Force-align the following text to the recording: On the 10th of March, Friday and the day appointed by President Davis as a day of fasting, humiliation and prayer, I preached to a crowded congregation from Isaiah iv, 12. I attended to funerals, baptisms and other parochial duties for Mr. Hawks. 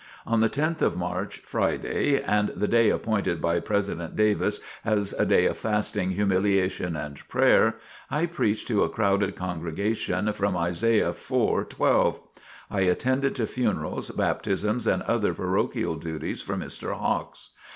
On 0.25 0.39
the 0.39 0.49
10th 0.49 0.81
of 0.81 0.97
March, 0.97 1.41
Friday 1.45 2.19
and 2.19 2.49
the 2.55 2.67
day 2.67 2.89
appointed 2.89 3.39
by 3.39 3.59
President 3.59 4.15
Davis 4.15 4.59
as 4.83 5.13
a 5.13 5.27
day 5.27 5.45
of 5.45 5.59
fasting, 5.59 6.13
humiliation 6.13 6.95
and 6.95 7.15
prayer, 7.27 7.75
I 8.09 8.25
preached 8.25 8.67
to 8.69 8.81
a 8.81 8.89
crowded 8.89 9.35
congregation 9.35 10.33
from 10.33 10.57
Isaiah 10.57 11.09
iv, 11.09 11.67
12. 11.69 12.19
I 12.71 12.81
attended 12.81 13.35
to 13.35 13.45
funerals, 13.45 14.09
baptisms 14.09 14.87
and 14.87 15.03
other 15.03 15.35
parochial 15.35 15.97
duties 15.97 16.41
for 16.41 16.55
Mr. 16.55 16.95
Hawks. 16.97 17.51